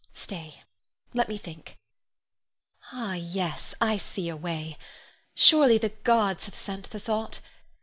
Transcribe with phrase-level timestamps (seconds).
[0.15, 0.63] Stay!
[1.13, 1.77] let me think.
[2.91, 4.79] Ah, yes; I see a way.
[5.35, 7.39] Surely the gods have sent the thought!